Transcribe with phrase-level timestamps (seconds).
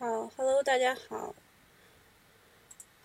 [0.00, 1.34] 好，Hello，大家好，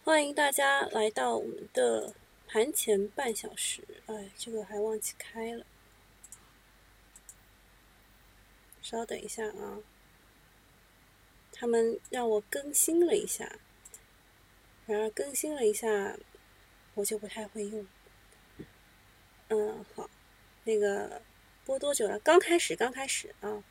[0.03, 2.13] 欢迎大家来到我们的
[2.45, 3.83] 盘前半小时。
[4.05, 5.65] 哎，这个还忘记开了，
[8.79, 9.79] 稍等一下啊，
[11.51, 13.57] 他们让我更新了一下，
[14.85, 16.15] 然而更新了一下，
[16.93, 17.87] 我就不太会用。
[19.47, 20.07] 嗯，好，
[20.63, 21.23] 那个
[21.65, 22.19] 播多久了？
[22.19, 23.63] 刚开始，刚开始啊，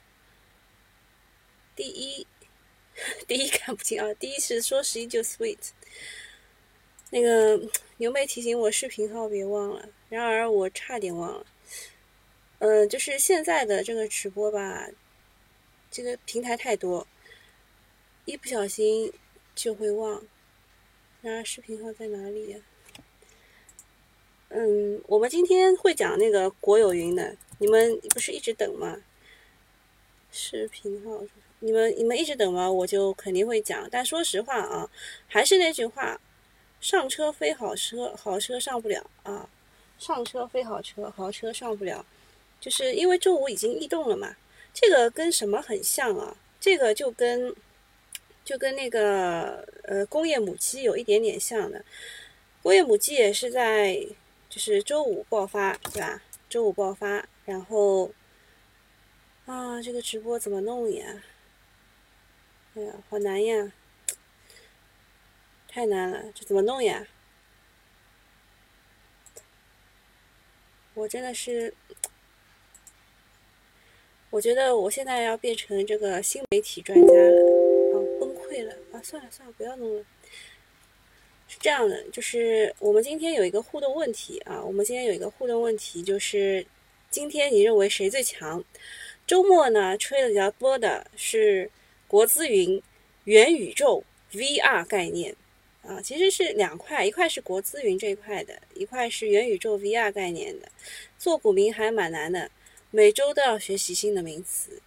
[1.76, 2.26] 第一。
[3.26, 5.58] 第一看不清啊，第一是说十一就 sweet，
[7.10, 7.58] 那个
[7.96, 11.46] 牛妹提醒我视频号别忘了，然而我差点忘了。
[12.58, 14.88] 嗯，就是现在的这个直播吧，
[15.90, 17.06] 这个平台太多，
[18.24, 19.12] 一不小心
[19.54, 20.22] 就会忘。
[21.22, 22.58] 然而视频号在哪里呀？
[24.50, 29.02] 嗯，我们今天会讲那个国有云的，你们不是一直等吗？
[30.30, 31.24] 视频号。
[31.62, 32.70] 你们你们一直等吗？
[32.70, 33.88] 我就肯定会讲。
[33.88, 34.90] 但说实话啊，
[35.28, 36.20] 还是那句话，
[36.80, 39.48] 上车非好车，好车上不了啊。
[39.96, 42.04] 上车非好车，好车上不了，
[42.60, 44.34] 就是因为周五已经异动了嘛。
[44.74, 46.36] 这个跟什么很像啊？
[46.58, 47.54] 这个就跟
[48.44, 51.84] 就跟那个呃工业母机有一点点像的。
[52.60, 54.04] 工业母机也是在
[54.50, 56.20] 就是周五爆发，对吧？
[56.48, 58.10] 周五爆发，然后
[59.46, 61.22] 啊，这个直播怎么弄呀？
[62.74, 63.70] 哎呀，好难呀！
[65.68, 67.06] 太难了，这怎么弄呀？
[70.94, 71.74] 我真的是，
[74.30, 77.40] 我觉得我现在要变成这个新媒体专家了，
[77.92, 79.02] 啊，崩溃了啊！
[79.02, 80.04] 算了算了，不要弄了。
[81.46, 86.66] 是这样的，就是我们今天有一个互动问题啊，我们今天有一个互动问题，就是
[87.10, 88.64] 今天你认为谁最强？
[89.26, 91.70] 周末呢，吹的比较多的是。
[92.12, 92.82] 国资云
[93.24, 95.34] 元宇宙 VR 概念
[95.80, 100.68] 啊，其实是两块，一块是国资云这一块的，一块是元宇宙 VR 概念的。
[101.18, 102.50] 做股民还蛮难的，
[102.90, 104.78] 每周都要学习新的名词。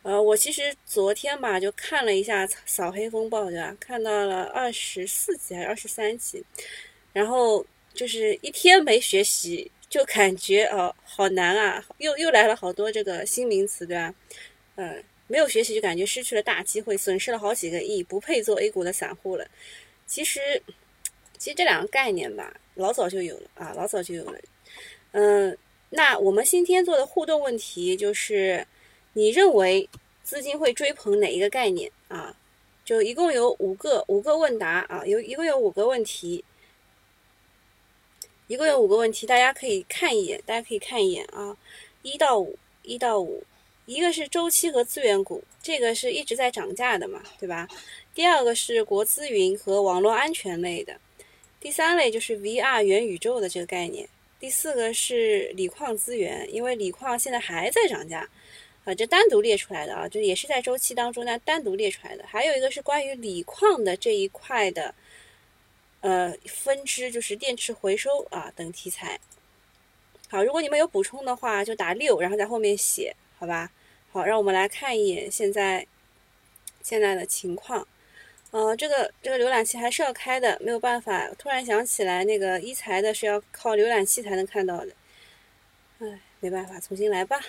[0.00, 3.76] 呃，我其实昨天吧就看了一下扫黑风暴，对吧？
[3.78, 6.42] 看到了二十四集还是二十三集，
[7.12, 7.62] 然后
[7.92, 14.14] 就是一天没学习，就感觉哦好难啊，又又来了好多这个新名词，对吧？
[14.76, 15.04] 嗯。
[15.30, 19.46] 没有学习就感觉失去了大机会，损失了好几个亿，不配做 A 股的散户了。
[20.04, 20.60] 其实，
[21.38, 24.40] 其实这两个概念吧，老早就有了啊，老早就有了。
[25.12, 25.56] 嗯，
[25.90, 28.66] 那我们今天做的互动问题就是，
[29.12, 29.88] 你认为
[30.24, 32.36] 资金会追捧哪一个概念啊？
[32.84, 36.44] 就一共有五个五个问答啊，有一共有五个问题，
[38.48, 41.56] 一共有五个问题，大家可以看一眼，大家可以看一眼啊，
[42.02, 43.44] 一到五，一到五。
[43.90, 47.66] 一个是周期和资源股，这个是一直在涨价的嘛，对吧？
[48.14, 50.96] 第二个是国资云和网络安全类的，
[51.58, 54.08] 第三类就是 VR 元宇宙的这个概念，
[54.38, 58.28] 第四个是锂矿资源，因为锂矿现在还在涨价，
[58.84, 62.24] 啊，这单独列出来的啊，就也是在周期当中呢单独列出来的。
[62.28, 64.94] 还有一个是关于锂矿的这一块的，
[66.00, 69.18] 呃，分支就是电池回收啊等题材。
[70.28, 73.68] 好，如果你们有补充的话，就打六，然后在后面写，好吧？
[74.12, 75.86] 好，让我们来看一眼现在
[76.82, 77.86] 现在的情况。
[78.50, 81.30] 呃，这个这个浏览器还是要开的，没有办法。
[81.38, 84.92] 突然想起来，那个一财的是要靠浏览器才能看到的。
[86.00, 87.40] 哎，没办法，重新来吧。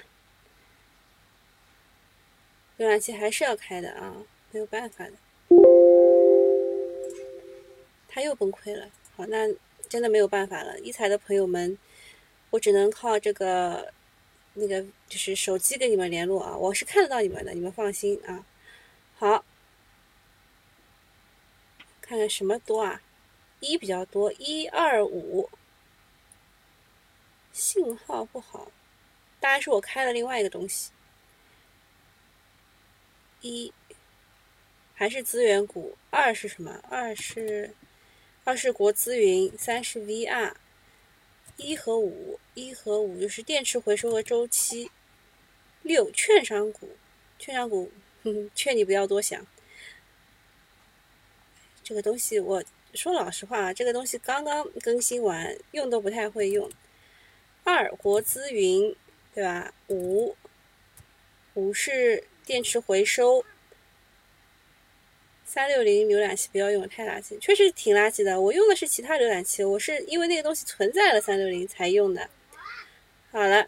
[2.78, 4.17] 浏览器还是要开的啊，
[4.51, 5.13] 没有办法的。
[8.07, 8.88] 他又崩溃了。
[9.17, 9.51] 好，那
[9.89, 10.79] 真的没有办法了。
[10.81, 11.75] 一财的朋友们，
[12.51, 13.91] 我只能靠这个。
[14.53, 18.45] 那个就是手机跟你们联络啊，我是看得到你们的，你们放心啊。
[19.16, 19.45] 好，
[22.01, 23.01] 看看什么多啊？
[23.59, 25.50] 一比较多，一二五，
[27.53, 28.72] 信号不好，
[29.40, 30.91] 大概是我开了另外一个东西。
[33.41, 33.72] 一
[34.93, 36.79] 还是资源股，二是什么？
[36.90, 37.73] 二是
[38.43, 40.53] 二是国资云，三是 VR。
[41.61, 44.90] 一和五，一和五就是电池回收和周期。
[45.84, 46.90] 六，券商股，
[47.37, 47.91] 券商股，
[48.23, 49.46] 哼劝你不要多想。
[51.84, 52.63] 这个东西，我
[52.93, 56.69] 说老实话，这个东西刚刚更新完，用都不太会用。
[57.63, 58.96] 二，国资云，
[59.34, 59.73] 对吧？
[59.87, 60.35] 五，
[61.53, 63.46] 五是电池回收。
[65.53, 68.39] 三六零浏览器不要用，太垃圾，确实挺垃圾的。
[68.39, 72.29] 我用的是其他浏览器，我是因为那个东西存在了三六零才用的。
[73.33, 73.67] 好了，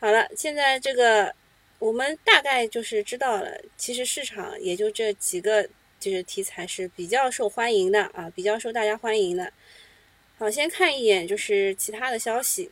[0.00, 1.34] 好了，现在这个
[1.78, 5.68] 我们大概就是知道了，其实市场也就这几个
[6.00, 9.52] 就是题材是比较受欢迎的啊，比较受大家欢迎的。
[10.38, 12.70] 好，先看一眼就是其他的消息。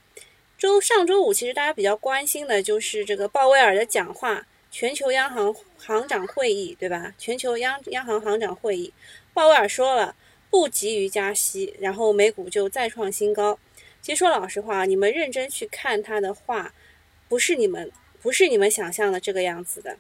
[0.57, 4.47] 周上周五其实大家比较关心的就是这个鲍威尔的讲话，
[4.79, 7.15] 全球央行行长会议，对吧？
[7.17, 8.93] 全球央央行行长会议，
[9.33, 10.15] 鲍威尔说了
[10.51, 13.59] 不急于加息，然后美股就再创新高。
[14.03, 16.75] 其实说老实话，你们认真去看他的话，
[17.27, 17.91] 不是你们。
[18.21, 19.97] 不是你们想象的这个样子的，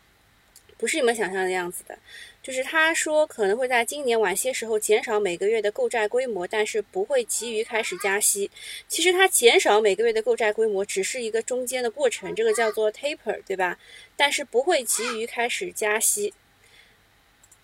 [0.76, 1.98] 不是你们想象的样子的，
[2.46, 8.48] 就是他说可能会在今年晚些时候减少每个月的购债规模，但是不会急于开始加息。
[8.86, 13.76] 其实它减少每个月的购债规模只是一个中间的过程，这个叫做 taper，对吧？
[14.14, 16.32] 但是不会急于开始加息。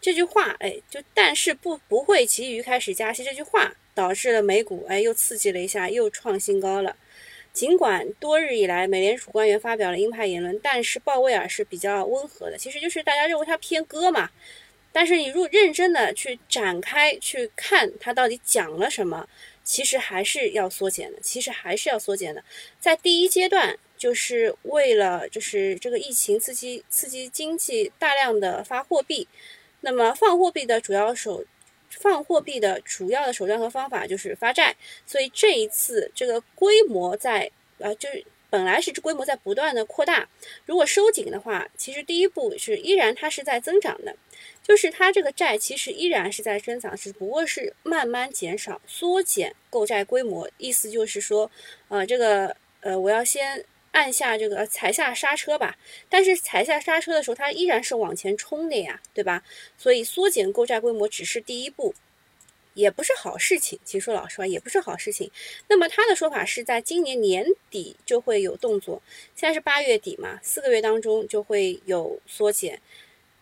[0.00, 6.96] 这句话，哎，就但是不不会急于开始加息这句话，导致了美股哎又刺激了一下，又创新高了。
[7.52, 12.58] 尽管多日以来，美联储官员发表了鹰派言论，但是鲍威尔是比较温和的。
[12.58, 14.28] 其实就是大家认为他偏鸽嘛。
[14.92, 19.28] 但是你如果认真的去展开去看它到底讲了什么，
[19.64, 21.18] 其实还是要缩减的。
[21.20, 22.44] 其实还是要缩减的。
[22.78, 29.26] 在第一阶段，就是为了就是这个疫情刺激刺激经济，大量的发货币。
[29.80, 31.44] 那么放货币的主要手。
[32.00, 34.74] 放货币的主要的手段和方法就是发债，
[35.06, 40.26] 所以这一次这个规模在呃，就是本来是规模在不断的扩大，
[40.64, 44.16] 如果收紧的话，其实第一步是依然它是在增长的，
[44.62, 51.50] 就是它这个债其实依然是在增长，只不过是慢慢减少、缩减购债规模，意思就是说，
[51.88, 53.64] 呃，这个呃，我要先。
[53.92, 55.76] 按下这个踩下刹车吧，
[56.08, 59.42] 但是踩下刹车的时候，它依然是往前冲的呀，对吧？
[59.76, 61.94] 所以缩减购债规模只是第一步，
[62.72, 63.78] 也不是好事情。
[63.84, 65.30] 其实说老实话，也不是好事情。
[65.68, 69.02] 那么他的说法是在今年年底就会有动作，
[69.36, 72.80] 现在是八月底嘛，四个月当中就会有缩减。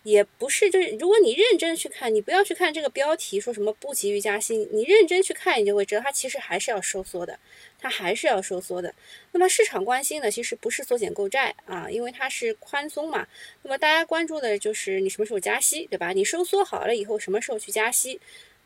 [0.02, 7.38] 也不是，就是如果你认真去看，你不要去看这个标题说什么不急于加息，你认真去看，你就会知道它其实还是要收缩的，
[7.79, 8.94] 它还是要收缩的。
[9.32, 13.26] 那么市场关心的其实不是缩减购债啊，因为它是宽松嘛。
[13.62, 16.12] 那么大家关注的就是你什么时候加息，对吧？
[16.12, 18.19] 你收缩好了以后，什么时候去加息？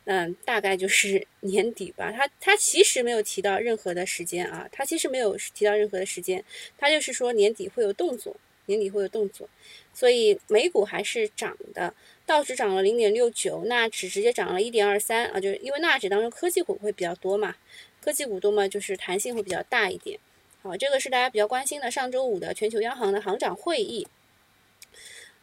[0.07, 2.13] 嗯，大概就是 年底吧。
[2.13, 6.45] 他他其实没有提到任何的时间啊，他其实没有提到任何的时间，
[6.79, 8.37] 他就是说年底会有动作。
[8.67, 9.49] 年底会有动作，
[9.93, 11.95] 所以美股还是涨的，
[12.25, 17.57] 道指涨了零点六九，纳指直接涨了一点二三啊，就是因为纳指当中科技股会比较多嘛，
[18.01, 20.19] 科技股多嘛，就是弹性会比较大一点。
[20.63, 24.07] 好，这个是大家比较关心的上周五的全球央行的行长会议。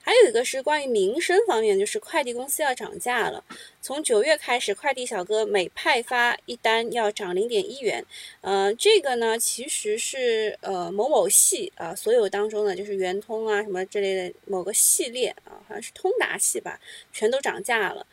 [0.03, 3.43] 还有一个是关于民生方面，就是快递公司要涨价了。
[3.81, 8.03] 从九月开始，快递小哥每派发一单要涨零点一元。
[8.41, 16.79] 呃，这个呢，其实是呃某某系啊，所有当中呢，就是圆通啊什么之类的某个系列啊，好像是通达系吧，
[17.13, 18.05] 全都涨价了。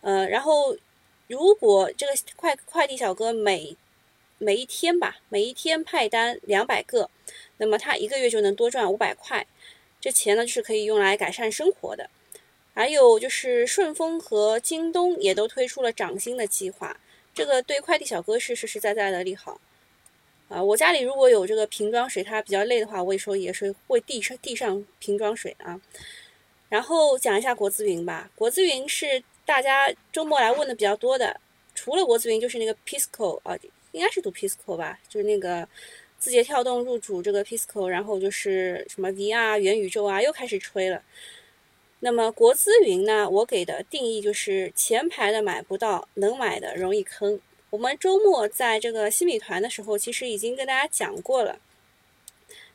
[0.00, 0.76] 呃，然后
[1.26, 3.76] 如果这个快快递小哥每
[4.38, 7.10] 每一天吧，每一天派单两百个，
[7.56, 9.46] 那么他一个月就能多赚五百块。
[10.02, 12.10] 这钱呢，就是可以用来改善生活的。
[12.74, 16.98] 还有就是顺丰和京东也都推出了涨薪的计划，
[17.32, 19.60] 这个对快递小哥是实实在在的利好。
[20.48, 25.80] 啊，我家里如果有这个瓶装水，它比较累的话，我也说也是会递上递上瓶装水啊。
[26.68, 31.40] 然后讲一下国资云吧，国资云是大家周末来问的比较多的，
[31.76, 33.56] 除了国资云就是那个 Pisco 啊，
[33.92, 35.68] 应该是读 Pisco 吧，就是那个。
[36.22, 41.02] 字节跳动入主这个 Pisco，然后就是什么 VR 元宇宙啊，又开始吹了。
[41.98, 43.28] 那么国资云呢？
[43.28, 47.40] 我给的定义就是前排的买不到，能买的容易坑。
[47.70, 51.58] 我们周末在这个新米团的时候，其实已经跟大家讲过了，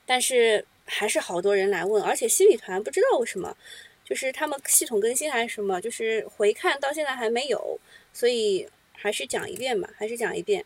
[0.05, 3.55] 但是还是好多人来问，而且新米团不知道为什么，
[4.03, 7.79] 就是他们系统更新还是什么，就是回看到现在还没有，
[8.11, 10.65] 所以还是讲一遍吧，还是讲一遍。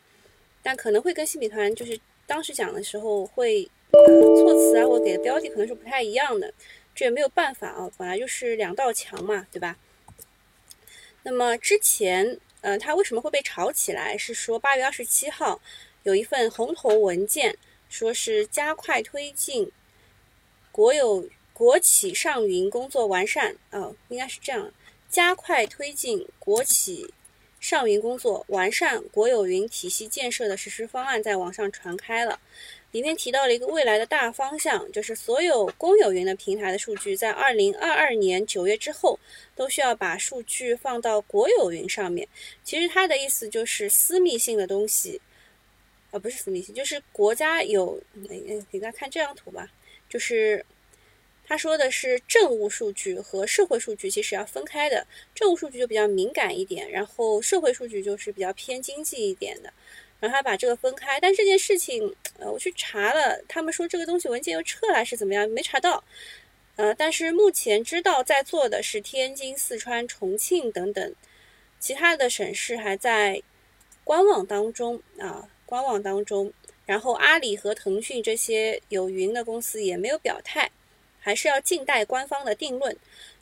[0.63, 1.99] 但可能会跟新米团就是。
[2.31, 3.99] 当时讲的时候会，呃，
[4.37, 6.53] 措辞啊，或给的标题可能是不太一样的，
[6.95, 9.77] 这也没有办法啊，本来就是两道墙嘛，对吧？
[11.23, 14.17] 那么之前，呃，它为什么会被炒起来？
[14.17, 15.61] 是说八月二十七号
[16.03, 17.57] 有一份红头文件，
[17.89, 19.69] 说是加快推进
[20.71, 24.71] 国有国企上云工作完善，哦，应该是这样，
[25.09, 27.13] 加快推进国企。
[27.61, 32.39] 上云工作完善国有云体系建设的实施方案在网上传开了，
[32.91, 39.17] 里面提到了一个未来的大方向，就是所有公有云的平台的数据在二零二二年九月之后
[39.55, 42.27] 都需要把数据放到国有云上面。
[42.63, 45.21] 其实它的意思就是私密性的东西，
[46.09, 48.01] 啊，不是私密性，就是国家有，
[48.71, 49.69] 给大家看这张图吧，
[50.09, 50.65] 就是。
[51.51, 55.05] 他说的是政务数据和社会数据其实要分开的，
[55.35, 59.73] 政务数据就比较敏感一点，然后社会数据就是比较偏经济一点的，
[60.21, 61.19] 然后他把这个分开。
[61.19, 65.45] 但这件事情，呃，我去查了，他们说这个东西文件又撤了，是怎么样？
[65.49, 66.01] 没查到。
[66.77, 71.13] 呃，但是目前知道在做的是天津、四川、重庆等等，
[71.81, 73.43] 其他的省市还在
[74.05, 76.53] 观望当中啊，观望当中。
[76.85, 80.71] 然后阿里和腾讯这些有云的公司也没有表态，
[81.21, 82.97] 还是要静待官方的定论。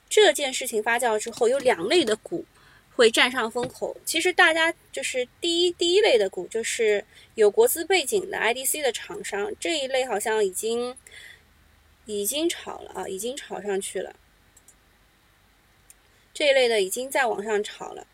[0.08, 2.44] 这件事情发酵之后，有两类的股
[2.94, 3.96] 会占上风口。
[4.04, 10.96] 其实大家就是第一第一类的股，就是有国资背景的 IDC 的厂商，这一类好像已经
[12.06, 14.14] 已经炒了啊，已经炒上去了。
[16.34, 18.06] 这一类的已经在往上炒了。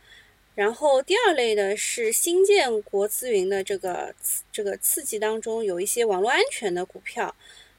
[0.54, 4.14] 然后第二类的是新建国资云的这个
[4.50, 7.34] 这个刺激当中，有一些网络安全的股票，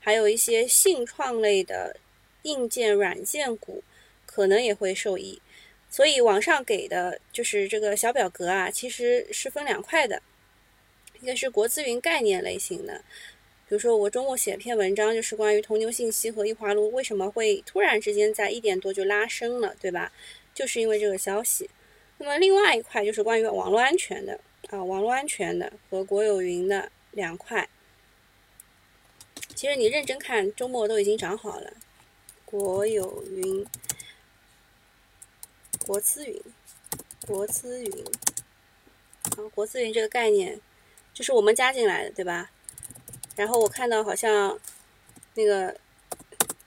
[0.08, 1.98] 还有一些信创类的
[2.44, 3.84] 硬件软件股，
[4.26, 5.42] 可能也会受益。
[5.90, 10.22] 所以网上给的就是这个小表格啊，其实是分两块的，
[11.20, 13.04] 一个是国资云概念类型的，
[13.68, 20.14] 比如说我周末写篇文章，就是关于铜牛信息和易华路为什么会突然之间在一点多就拉升了，对吧？
[20.54, 21.70] 就是因为这个消息。
[22.18, 27.68] 那么另外一块就是关于网络安全的啊，网络安全的和国有云的两块。
[29.58, 31.74] 其实你认真看，周末都已经涨好了。
[32.46, 33.66] 国有云、
[35.84, 36.40] 国资云、
[37.26, 38.06] 国资云
[39.36, 40.62] 啊，国资云这个概念
[41.12, 42.52] 就是我们加进来的，对吧？
[43.36, 44.60] 然后我看到好像
[45.34, 45.76] 那个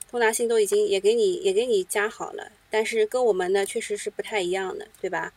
[0.09, 2.51] 通达信都已经也给你也给你加好了。
[2.69, 5.31] 但是跟我们的确实是不太一样的，对吧？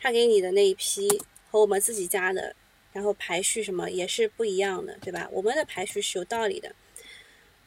[0.00, 2.56] 他给你的那一批和我们自己加的，
[2.92, 5.28] 然后排序什么也是不一样的，对吧？
[5.32, 6.74] 我们的排序是有道理的。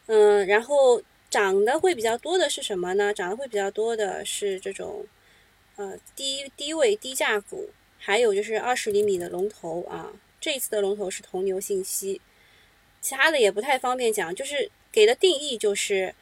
[0.07, 3.13] 嗯，然后涨的会比较多的是什么呢？
[3.13, 5.05] 涨的会比较多的是这种
[5.75, 10.13] 呃低低位低价股，还有就是二十厘米的龙头啊。
[10.39, 12.21] 这一次的龙头是铜牛信息，
[13.01, 16.13] 其他的也不太方便讲，就是给的定义就是。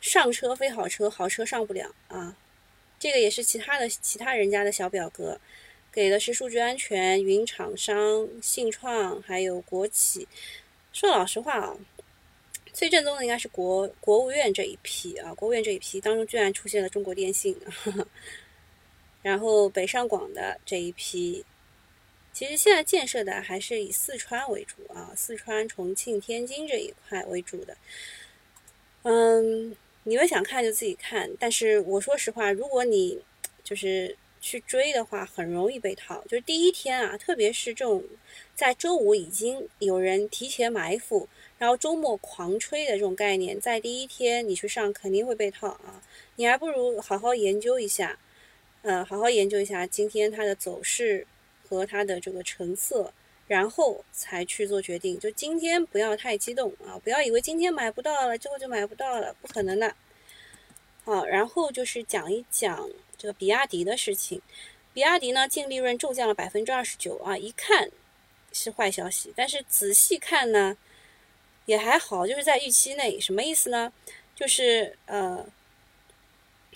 [0.00, 2.36] 上车非好车，好车上不了啊！
[3.00, 5.40] 这个也是其他的其他人家的小表格，
[5.92, 10.28] 给的是数据安全、云厂商、信创还有国企。
[10.92, 11.76] 说老实话啊，
[12.72, 17.56] 最正宗的应该是国国务院这一批啊，国务院这一批当中居然出现了中国电信，
[19.22, 21.44] 然后北上广的这一批，
[22.32, 27.76] 其实现在建设的还是以四川为主啊，四川、重庆、天津这一块为主的，
[29.02, 29.76] 嗯。
[30.04, 33.20] 你们想看就自己看，但是我说实话，如果你
[33.62, 34.16] 就是
[34.48, 36.22] 去追的话，很容易被套。
[36.22, 38.02] 就是第一天啊，特别是这种
[38.54, 41.28] 在周五已经有人提前埋伏，
[41.58, 46.02] 然后周末狂吹的这种概念，在第一天你去上肯定会被套啊！
[46.36, 48.18] 你还不如好好研究一下，
[48.82, 51.26] 呃，好好研究一下今天它的走势
[51.68, 53.12] 和它的这个成色。
[53.48, 57.00] 然后才去做决定，就今天不要太激动啊！
[57.02, 59.96] 不要以为今天买不到了，之后就买不到了，不可能的。
[61.02, 64.40] 好，然后就是讲一讲这个比亚迪的事情。
[64.94, 67.90] 比亚迪呢，净利润骤降了百分之二十九啊，一看
[68.52, 70.76] 是坏消息，但是仔细看呢，
[71.66, 73.20] 也还好，就是在预期内。
[73.20, 73.92] 什么意思呢？
[74.34, 75.46] 就是呃，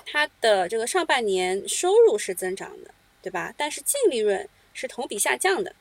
[0.05, 3.55] 它的这个上半年收入是增长的，对吧？
[3.57, 5.75] 但是净利润是同比下降的。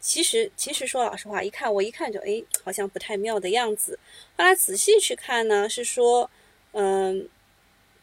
[0.00, 3.98] 其实，其实说老实话，一看我一看就哎，好像不太妙的样子。
[4.36, 6.30] 后来仔细去看呢，是说，
[6.72, 7.26] 嗯，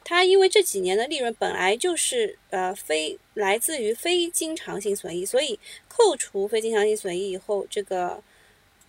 [0.03, 8.21] 它因为这几年的利润本来就是呃非来自于非经常性损益，所以扣除非经常性损益以后，这个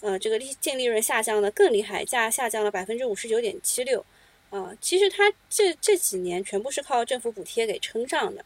[0.00, 4.04] 呃这个利净利润下降的更厉害，价下降了百分之五十九点七六。
[4.50, 8.45] 啊，其实它这这几年全部是靠政府补贴给撑上的。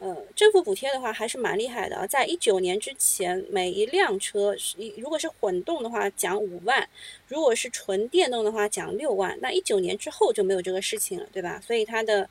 [0.00, 6.88] 呃，政府补贴的话还是蛮厉害的啊，在一九年之前，每一辆车是如果是混动的话奖五万，
[7.28, 9.38] 如果是纯电动的话奖六万。
[9.42, 11.60] 那一九年之后就没有这个事情了，对吧？
[11.66, 12.26] 所以它的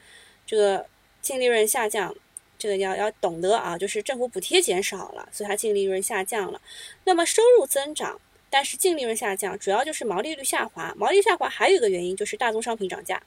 [0.48, 0.84] 这个
[1.22, 2.16] 净利润下降，
[2.58, 6.60] 这个要要懂得啊，就是政府补贴减少了，所以它净利润下降了。
[7.04, 10.92] 那么收入增长，但是净利润下降，主要就是毛利率下滑。
[10.98, 13.22] 毛利率下滑还有一个原因就是大宗商品涨价。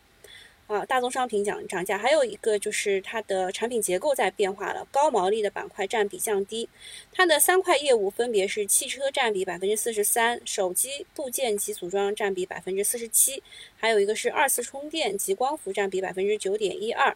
[0.68, 6.66] 啊，大宗商品涨涨价，还有一个就是它的产品结构在变化了，高毛利的板块占比降低。
[7.12, 13.42] 它的三块业务分别是汽车占比百分之四十三，手机部件及组装占比百分之四十七，
[13.76, 17.14] 还有一个是二次充电及光伏占比百分之九点一二。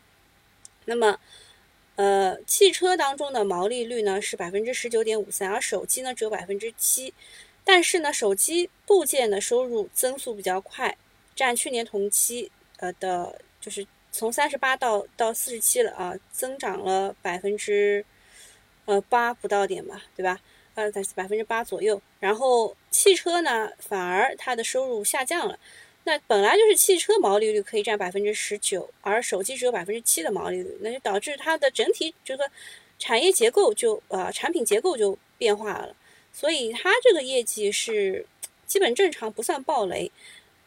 [0.84, 1.18] 那么，
[1.94, 7.14] 呃，汽车当中的毛利率呢是百分之十九点五三，而手机呢只有百分之七。
[7.64, 10.98] 但是呢，手机部件的收入增速比较快。
[11.34, 18.04] 占去年同期呃的，就是从三十八到到四十七了啊，增长了百分之
[18.84, 20.40] 呃八不到点吧，对吧？
[20.74, 22.00] 呃，在百分之八左右。
[22.20, 25.58] 然后汽车呢，反而它的收入下降了。
[26.04, 32.48] 那本来就是汽车毛利率可以占百分之十九，而手机只有百分之七的毛利率，那就导致它的整体这个
[32.98, 35.96] 产业结构就呃产品结构就变化了。
[36.32, 38.24] 所以它这个业绩是
[38.66, 40.12] 基本正常，不算暴雷，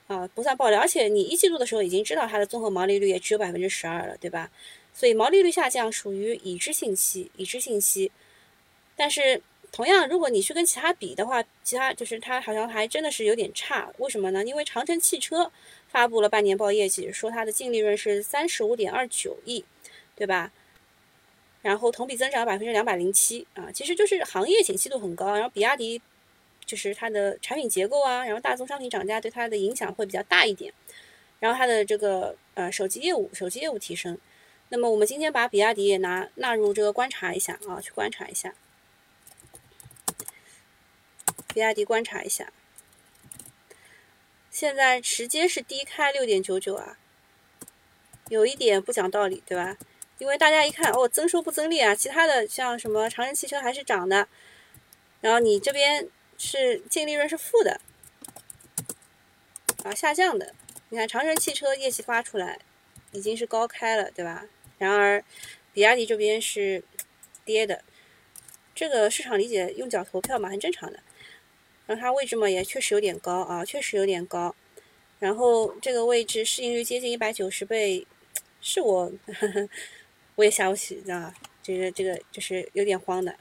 [0.09, 0.75] 啊，不算暴雷。
[0.75, 4.49] 而且你一季度的时候已经知道它的综合毛利率也只有百分之十二了，对吧？
[4.91, 8.11] 所以毛利率下降属于已知信息，已知信息。
[8.95, 9.39] 但是
[9.71, 13.87] 同样，如果你去跟其他比的话，其他就是它好像还真的是有点差。
[13.99, 14.43] 为什么呢？
[14.43, 15.51] 因为长城汽车
[15.87, 19.63] 发布了半年报业绩，说它的净利润是三十五点二九亿，
[20.15, 20.51] 对吧？
[21.61, 25.35] 然后同比增长百分之两百零七啊，其实就是行业景气度很高。
[25.35, 26.01] 然后比亚迪
[26.69, 30.71] 就是它的产品结构啊，然后大宗商品涨价对它的影响会比较大一点。
[31.39, 34.19] 然后它的这个呃手机业务，手机业务提升。
[34.69, 38.53] 那么我们今天把比亚迪也拿纳入这个观察一下啊，去观察一下。
[41.51, 42.53] 比亚迪观察一下，
[44.51, 46.99] 现在直接是低开六点九九啊，
[48.27, 49.75] 有一点不讲道理，对吧？
[50.19, 54.27] 因为大家一看，哦，增收不增利啊，其他的像什么长城汽车还是涨的，
[55.21, 56.07] 然后你这边
[56.39, 57.79] 是净利润是负的，
[59.84, 60.55] 啊，下降的。
[60.88, 62.58] 你看长城汽车业绩发出来
[63.12, 64.46] 已经是高开了，对吧？
[64.79, 65.24] 然而
[65.74, 66.84] 比亚迪这边是
[67.43, 67.84] 跌的，
[68.74, 71.00] 这个市场理解用脚投票嘛，很正常的。
[71.86, 74.55] 然后它位置嘛也确实有点高啊，确实有点高。
[75.19, 78.08] 然后这个位置市盈率接近一百九十倍，
[78.62, 79.12] 是我。
[79.27, 79.69] 呵 呵
[80.36, 81.34] 我也下不起，知道吧？
[81.62, 83.36] 这个这个就是有点慌的。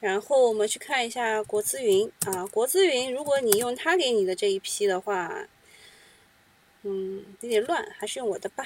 [0.00, 5.46] 然后我们去看一下国资云啊，国资云，如果你用他给你的这一批的话，
[6.82, 8.64] 嗯，有点乱，还是用我的吧。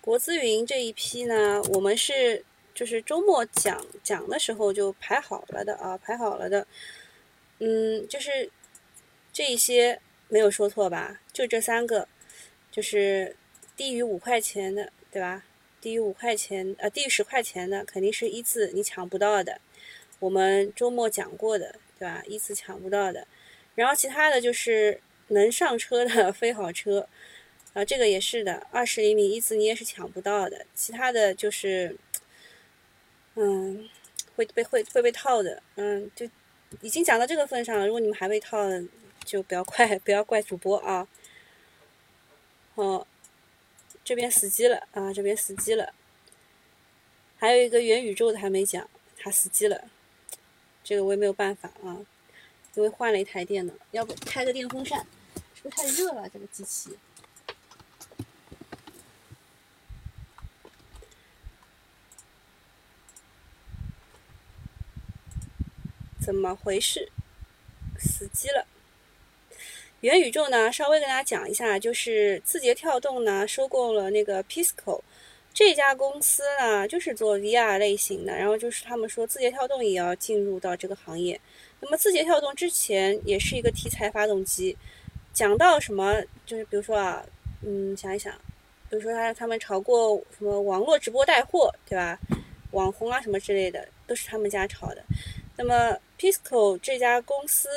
[0.00, 6.66] 国资云这一批呢，我们是就是周末讲讲的时候就排好了的啊，排好了的。
[7.58, 8.50] 嗯，就是
[9.32, 10.00] 这一些。
[10.28, 11.20] 没有说错吧？
[11.30, 12.08] 就这三个，
[12.70, 13.36] 就是
[13.76, 15.44] 低于五块钱的，对吧？
[15.82, 19.60] 低于五块钱，呃，低于十块钱的，肯定是一次你抢不到的。
[20.20, 22.22] 我们周末讲过的，对吧？
[22.26, 23.26] 一次抢不到的。
[23.74, 27.06] 然后其他的就是能上车的 飞好车，
[27.74, 30.64] 啊，这个也是的，二十厘米一次你也是抢不到的。
[30.74, 31.94] 其他的就是，
[33.34, 33.88] 嗯，
[34.36, 36.26] 会被会会被套的，嗯，就
[36.80, 37.86] 已经讲到这个份上了。
[37.86, 38.66] 如果你们还被套。
[39.24, 41.06] 就不要怪 不要怪主播啊！
[42.74, 43.06] 哦，
[44.04, 45.94] 这边死机了啊，这边死机了。
[47.38, 48.88] 还有一个元宇宙的还没讲，
[49.18, 49.88] 它死机了，
[50.84, 51.98] 这个我也没有办法啊，
[52.74, 55.06] 因为换了一台电脑，要不开个电风扇，
[55.54, 56.28] 是不是太热了？
[56.28, 56.98] 这个机器
[66.20, 67.10] 怎么回事？
[67.98, 68.66] 死机了。
[70.02, 75.00] 元宇宙呢，稍微跟大家讲一下，就是字节跳动呢收购了那个 Pisco
[75.54, 78.34] 这家公司呢，就是做 VR 类型的。
[78.34, 81.40] 然后就是他们说字节跳动也要进入到这个行业。
[81.78, 84.76] 那么字节跳动之前也是一个题材发动机，
[85.32, 87.24] 讲到什么就是比如说啊，
[87.64, 88.32] 嗯，想一想，
[88.90, 92.18] 比如说他他们炒过什么网络直播带货，对吧？
[92.72, 95.04] 网红啊什么之类的都是他们家炒的。
[95.56, 97.68] 那么 Pisco 这家公司。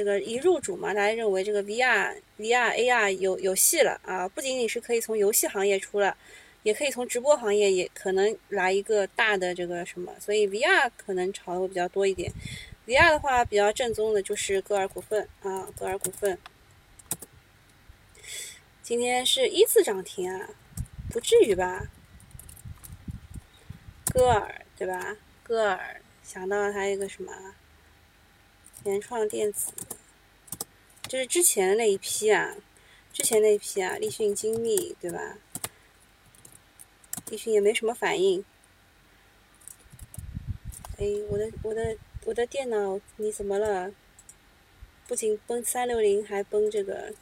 [0.00, 4.26] 这个一入主嘛，大家认为这个 VR、VR、AR 有有戏了啊！
[4.26, 6.16] 不仅仅是可以从游戏行业出了，
[6.62, 12.32] 也可以从直播行业也可能来一个大的这个什么，所以 VR 可能炒的会比较多一点。
[12.86, 16.38] VR 的话比较正宗的就是歌尔股份啊，歌尔股份
[18.82, 20.48] 今天是一字涨停啊，
[21.10, 21.90] 不至于吧？
[24.06, 25.18] 歌尔对吧？
[25.42, 27.54] 歌尔想到了它一个什么？
[28.82, 29.72] 联创电子，
[31.06, 32.56] 就是之前的那一批啊，
[33.12, 35.36] 之前那一批啊，立讯精密对吧？
[37.28, 38.44] 立讯也没什么反应。
[40.96, 43.92] 哎，我的我的我的电脑你怎么了？
[45.06, 47.12] 不仅崩三六零，还崩这个。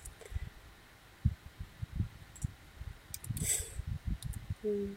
[4.63, 4.97] 嗯，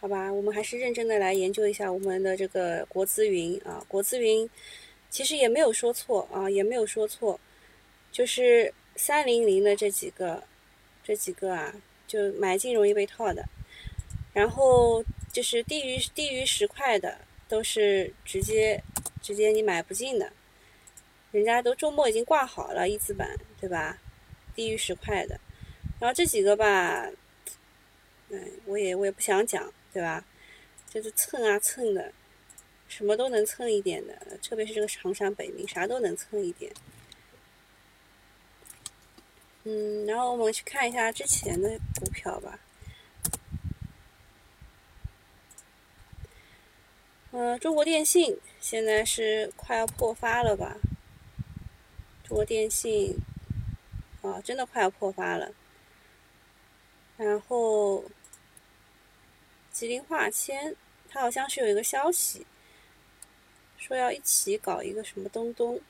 [0.00, 4.48] 好吧，我们还是认真的来研究一下我们的这个国资云啊，国资云。
[5.10, 7.38] 其实也没有说错啊，也没有说错，
[8.12, 10.42] 就是三零零的这几个，
[11.02, 11.74] 这几个啊，
[12.06, 13.44] 就买进容易被套的，
[14.32, 18.82] 然后就是低于低于十块的，都是直接
[19.22, 20.32] 直接你买不进的，
[21.30, 23.98] 人家都周末已经挂好了一字板，对吧？
[24.54, 25.38] 低于十块的，
[26.00, 27.10] 然后这几个吧，
[28.30, 30.24] 嗯，我也我也不想讲，对吧？
[30.88, 32.10] 就是蹭啊蹭的，
[32.88, 36.72] 什么都能蹭一点的，特别是这个长山北明，啥都能蹭一点。
[39.64, 42.58] 嗯，然后我们去看一下之前的股票吧。
[47.32, 50.76] 嗯，中国电信现在是快要破发了吧？
[52.24, 53.16] 中国电信，
[54.22, 55.52] 啊，真的快要破发了。
[57.16, 58.04] 然后，
[59.70, 60.74] 吉林化纤，
[61.08, 62.46] 它好像是有一个消息，
[63.86, 65.80] 说要一起搞一个什么东东。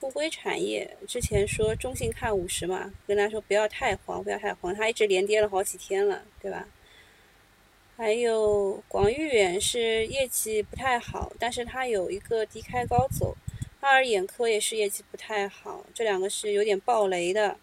[0.00, 6.68] 不归产业之前说中信看五十嘛，跟他说不要太慌，不要太慌，它一直连跌了好几天了，对吧？
[7.96, 13.36] 还有广誉远是业绩不太好，但是它有一个低开高走。
[13.80, 17.56] 爱尔眼科也是业绩不太好，这两个是有点暴雷的。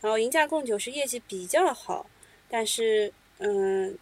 [0.00, 2.08] 然后银价贡酒是业绩比较好，
[2.48, 3.98] 但是嗯，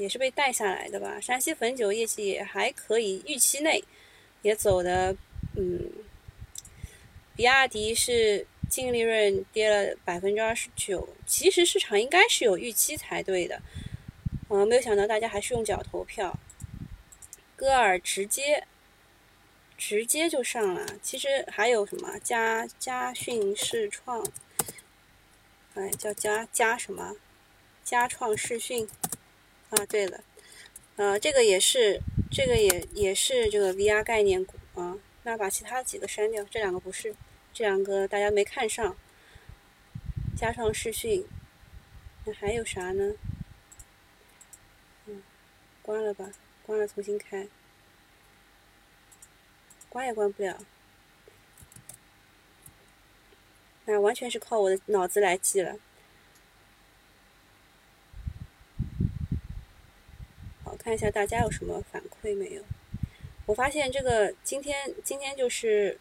[0.00, 1.20] 也是被带下来的吧。
[1.20, 3.84] 山西汾酒业绩也还可以，预期内
[4.42, 5.14] 也走的
[5.56, 5.90] 嗯。
[7.36, 13.62] 比亚迪是净利润跌了百分之二十九，其实市场应该是有预期才对的。
[14.50, 16.38] 嗯，没有想到大家还是用脚投票。
[17.56, 18.66] 歌尔直接
[19.78, 20.86] 直接就上了。
[21.00, 24.26] 其实还有什么嘉嘉讯视创，
[25.74, 27.16] 哎，叫嘉嘉什么？
[27.82, 28.86] 嘉创视讯。
[29.70, 30.22] 啊，对了，
[30.96, 34.98] 呃，这个也是，这个也也是这个 VR 概念股啊。
[35.22, 37.14] 那把其他几个删掉，这两个不是，
[37.52, 38.96] 这两个大家没看上。
[40.36, 41.26] 加上视讯，
[42.24, 43.12] 那还有啥呢？
[45.06, 45.22] 嗯
[45.82, 46.30] 关了吧，
[46.62, 47.46] 关了重新开，
[49.90, 50.58] 关也关不了，
[53.84, 55.76] 那完全是靠我的脑子来记了。
[60.82, 62.62] 看一下大家有什么反馈没有？
[63.46, 65.98] 我发现这个今天今天就是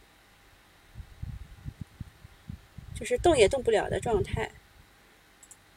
[2.95, 4.49] 就是动也动不了的状态，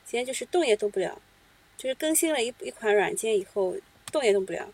[0.05, 1.21] 今天就是动也动不了，
[1.77, 3.77] 就是更新了一一款软件以后。
[4.13, 4.69] 动也动不了。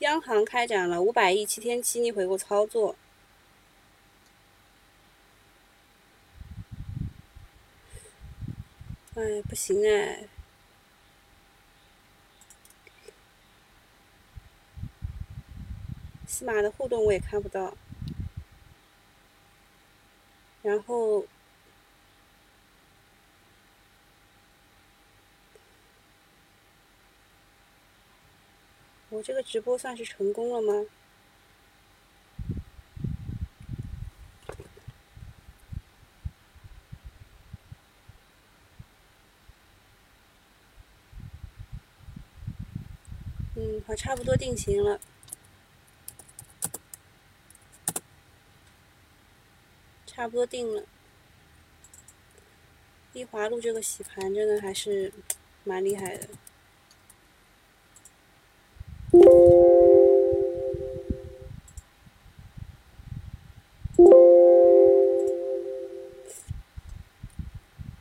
[0.00, 2.94] 央行开展了五百亿七天期逆回购操作。
[9.14, 10.24] 哎，不行哎！
[16.34, 17.76] 西马的互动我也看不到。
[20.62, 21.24] 然后。
[29.10, 30.88] 我这个直播算是成功了吗？
[43.54, 44.98] 嗯，好，差不多定型了，
[50.14, 50.84] 差不多定了。
[53.14, 55.12] 丽华路这个洗盘真的还是
[55.64, 56.28] 蛮厉害的。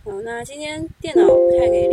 [0.04, 1.82] 好，那今天电脑开给。